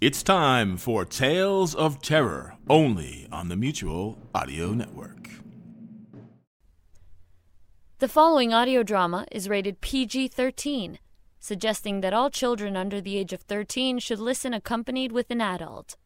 [0.00, 5.28] It's time for Tales of Terror, only on the Mutual Audio Network.
[7.98, 11.00] The following audio drama is rated PG 13,
[11.40, 15.96] suggesting that all children under the age of 13 should listen accompanied with an adult.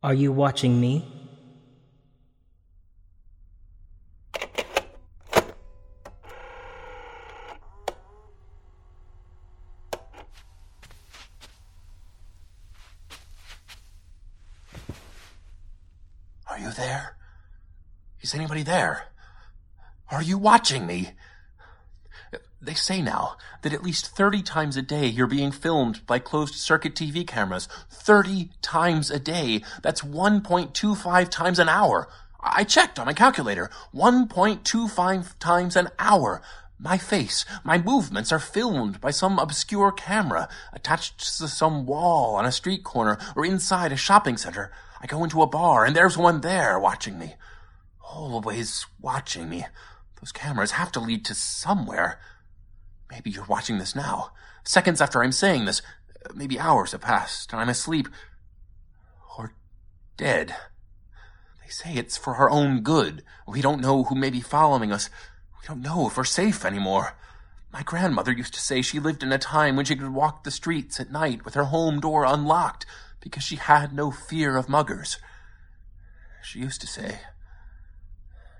[0.00, 1.04] Are you watching me?
[16.46, 17.16] Are you there?
[18.20, 19.08] Is anybody there?
[20.12, 21.10] Are you watching me?
[22.60, 26.54] They say now that at least 30 times a day you're being filmed by closed
[26.54, 27.68] circuit TV cameras.
[27.90, 29.62] 30 times a day.
[29.82, 32.08] That's 1.25 times an hour.
[32.40, 33.70] I checked on my calculator.
[33.94, 36.42] 1.25 times an hour.
[36.80, 42.44] My face, my movements are filmed by some obscure camera attached to some wall on
[42.44, 44.70] a street corner or inside a shopping center.
[45.00, 47.34] I go into a bar and there's one there watching me.
[48.00, 49.66] Always watching me.
[50.20, 52.20] Those cameras have to lead to somewhere.
[53.10, 54.32] Maybe you're watching this now.
[54.64, 55.82] Seconds after I'm saying this,
[56.34, 58.08] maybe hours have passed and I'm asleep.
[59.36, 59.54] Or
[60.16, 60.54] dead.
[61.62, 63.22] They say it's for our own good.
[63.46, 65.10] We don't know who may be following us.
[65.60, 67.14] We don't know if we're safe anymore.
[67.72, 70.50] My grandmother used to say she lived in a time when she could walk the
[70.50, 72.86] streets at night with her home door unlocked
[73.20, 75.18] because she had no fear of muggers.
[76.42, 77.20] She used to say.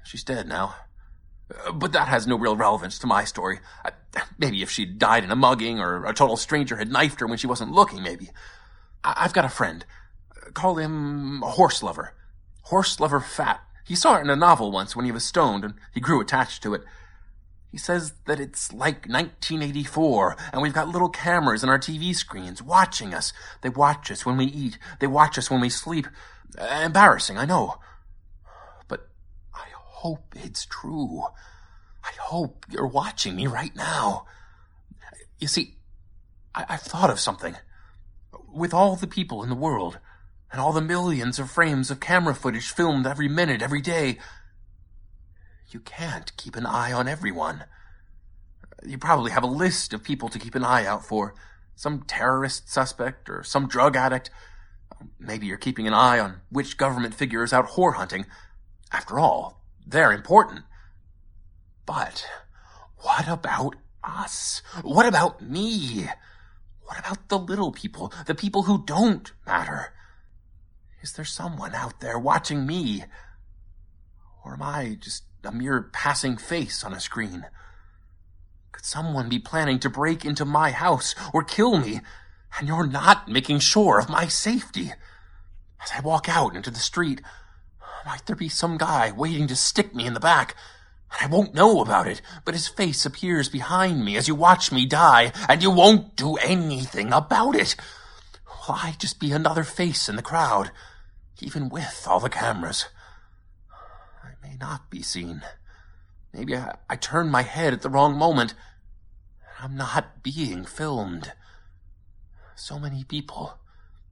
[0.04, 0.74] She's dead now.
[1.72, 3.60] But that has no real relevance to my story.
[4.38, 7.38] Maybe if she'd died in a mugging or a total stranger had knifed her when
[7.38, 8.30] she wasn't looking, maybe.
[9.02, 9.84] I've got a friend.
[10.54, 12.10] Call him Horselover.
[12.62, 13.60] Horse Lover Fat.
[13.84, 16.62] He saw it in a novel once when he was stoned and he grew attached
[16.62, 16.82] to it.
[17.70, 22.62] He says that it's like 1984 and we've got little cameras in our TV screens
[22.62, 23.32] watching us.
[23.62, 24.78] They watch us when we eat.
[25.00, 26.06] They watch us when we sleep.
[26.58, 27.78] Embarrassing, I know
[29.98, 31.24] hope it's true.
[32.04, 34.26] I hope you're watching me right now.
[35.38, 35.76] You see,
[36.54, 37.56] I- have thought of something.
[38.46, 39.98] With all the people in the world,
[40.52, 44.18] and all the millions of frames of camera footage filmed every minute, every day,
[45.70, 47.64] you can't keep an eye on everyone.
[48.86, 51.34] You probably have a list of people to keep an eye out for.
[51.74, 54.30] Some terrorist suspect or some drug addict.
[55.18, 58.26] Maybe you're keeping an eye on which government figure is out whore hunting.
[58.90, 59.57] After all,
[59.88, 60.64] they're important.
[61.86, 62.26] But
[62.98, 64.62] what about us?
[64.82, 66.08] What about me?
[66.82, 69.94] What about the little people, the people who don't matter?
[71.02, 73.04] Is there someone out there watching me?
[74.44, 77.46] Or am I just a mere passing face on a screen?
[78.72, 82.00] Could someone be planning to break into my house or kill me,
[82.58, 84.92] and you're not making sure of my safety?
[85.82, 87.20] As I walk out into the street,
[88.06, 90.54] might there be some guy waiting to stick me in the back?
[91.12, 94.70] And I won't know about it, but his face appears behind me as you watch
[94.70, 97.76] me die, and you won't do anything about it.
[98.46, 100.70] Will I just be another face in the crowd,
[101.40, 102.86] even with all the cameras?
[104.22, 105.42] I may not be seen.
[106.32, 108.54] Maybe I, I turn my head at the wrong moment.
[109.40, 111.32] And I'm not being filmed.
[112.54, 113.58] So many people,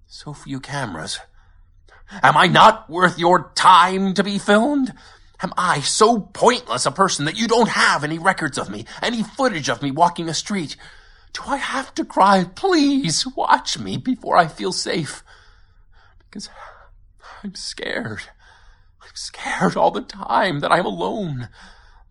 [0.06, 1.20] so few cameras.
[2.22, 4.92] Am I not worth your time to be filmed?
[5.42, 9.22] Am I so pointless a person that you don't have any records of me, any
[9.22, 10.76] footage of me walking a street?
[11.32, 15.22] Do I have to cry, please watch me before I feel safe?
[16.18, 16.48] Because
[17.42, 18.22] I'm scared.
[19.02, 21.48] I'm scared all the time that I'm alone.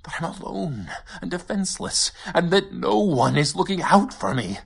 [0.04, 4.60] That I'm alone and defenseless and that no one is looking out for me.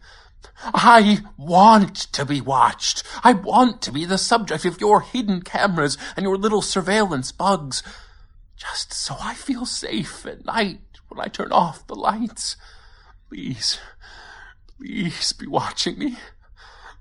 [0.63, 3.03] I want to be watched.
[3.23, 7.81] I want to be the subject of your hidden cameras and your little surveillance bugs.
[8.57, 12.57] Just so I feel safe at night when I turn off the lights.
[13.29, 13.79] Please,
[14.77, 16.17] please be watching me.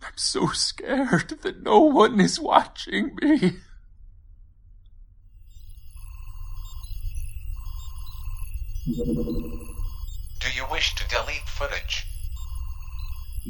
[0.03, 3.57] I'm so scared that no one is watching me.
[8.87, 8.95] Do
[10.55, 12.07] you wish to delete footage?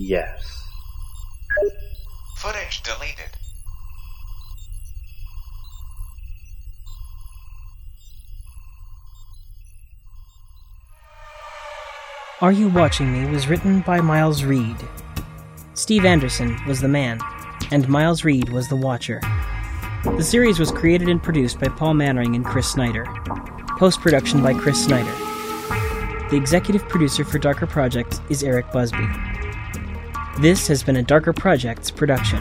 [0.01, 0.63] Yes.
[2.37, 3.31] Footage deleted.
[12.41, 14.77] Are You Watching Me was written by Miles Reid.
[15.75, 17.19] Steve Anderson was the man,
[17.73, 19.21] and Miles Reid was the watcher.
[20.05, 23.05] The series was created and produced by Paul Mannering and Chris Snyder.
[23.79, 25.11] Post production by Chris Snyder.
[26.31, 29.28] The executive producer for Darker Projects is Eric Busby.
[30.41, 32.39] This has been a Darker Projects production.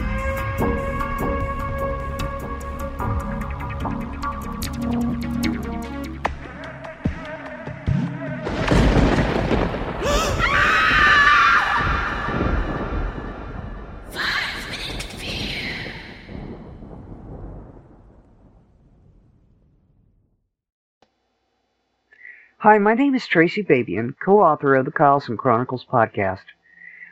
[22.58, 26.44] Hi, my name is Tracy Babian, co-author of the Carlson Chronicles podcast.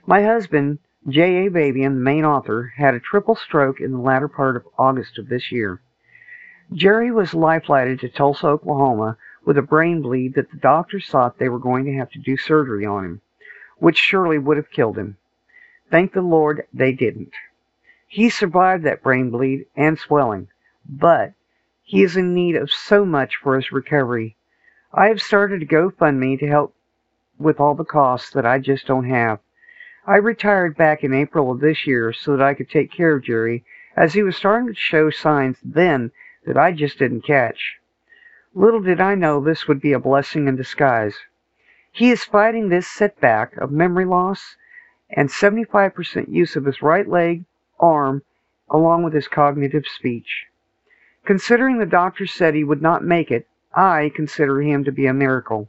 [0.08, 1.50] My husband, J.A.
[1.50, 5.28] Babian, the main author, had a triple stroke in the latter part of August of
[5.28, 5.80] this year.
[6.72, 11.48] Jerry was life-flighted to Tulsa, Oklahoma with a brain bleed that the doctors thought they
[11.48, 13.20] were going to have to do surgery on him,
[13.78, 15.16] which surely would have killed him.
[15.90, 17.32] Thank the Lord they didn't.
[18.06, 20.48] He survived that brain bleed and swelling,
[20.88, 21.32] but
[21.82, 24.36] he is in need of so much for his recovery
[24.92, 26.74] I have started a GoFundMe to help
[27.38, 29.40] with all the costs that I just don't have.
[30.08, 33.24] I retired back in April of this year so that I could take care of
[33.24, 33.64] Jerry
[33.96, 36.12] as he was starting to show signs then
[36.44, 37.80] that I just didn't catch.
[38.54, 41.16] Little did I know this would be a blessing in disguise.
[41.90, 44.54] He is fighting this setback of memory loss
[45.10, 47.44] and 75% use of his right leg,
[47.80, 48.22] arm,
[48.70, 50.46] along with his cognitive speech.
[51.24, 55.12] Considering the doctor said he would not make it, I consider him to be a
[55.12, 55.68] miracle.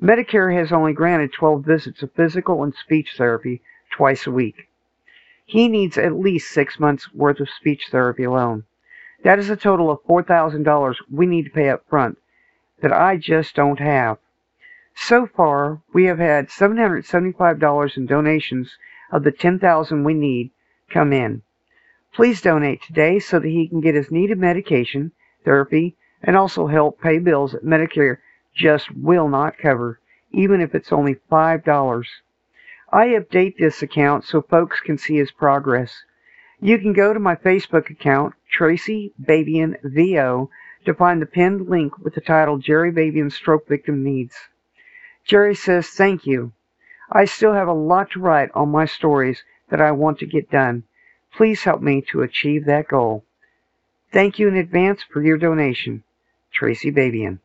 [0.00, 3.60] Medicare has only granted 12 visits of physical and speech therapy
[3.90, 4.68] twice a week.
[5.44, 8.64] He needs at least six months' worth of speech therapy alone.
[9.24, 12.18] That is a total of $4,000 we need to pay up front
[12.80, 14.18] that I just don't have.
[14.94, 18.76] So far, we have had $775 in donations
[19.10, 20.52] of the 10000 we need
[20.90, 21.42] come in.
[22.14, 25.10] Please donate today so that he can get his needed medication,
[25.44, 28.18] therapy, and also help pay bills at Medicare
[28.58, 30.00] just will not cover,
[30.32, 32.04] even if it's only $5.
[32.92, 36.02] I update this account so folks can see his progress.
[36.60, 40.50] You can go to my Facebook account, Tracy Babian VO,
[40.84, 44.34] to find the pinned link with the title Jerry Babian Stroke Victim Needs.
[45.24, 46.52] Jerry says, Thank you.
[47.12, 50.50] I still have a lot to write on my stories that I want to get
[50.50, 50.82] done.
[51.32, 53.24] Please help me to achieve that goal.
[54.12, 56.02] Thank you in advance for your donation.
[56.50, 57.38] Tracy Babian.